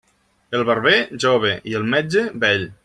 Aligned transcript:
El 0.59 0.63
barber, 0.69 0.95
jove, 1.25 1.53
i 1.73 1.79
el 1.81 1.89
metge, 1.95 2.29
vell. 2.47 2.71